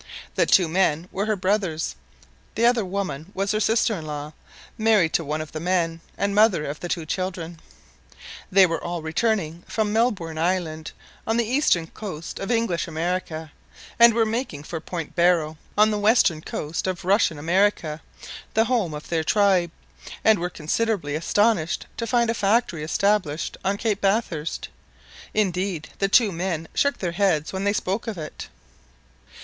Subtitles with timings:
[0.33, 1.93] The two men were her brothers;
[2.55, 4.33] the other woman was her sister in law,
[4.75, 7.59] married to one of the men, and mother of the two children.
[8.51, 10.91] They were all returning from Melbourne Island,
[11.27, 13.51] on the eastern coast of English America,
[13.99, 18.01] and were making for Point Barrow, on the western coast of Russian America,
[18.55, 19.69] the home of their tribe,
[20.23, 24.69] and were considerably astonished to find a factory established on Cape Bathurst.
[25.35, 28.47] Indeed the two men shook their heads when they spoke of it.